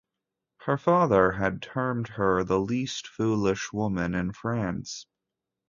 [0.65, 5.05] Her father had termed her "the least foolish woman in France".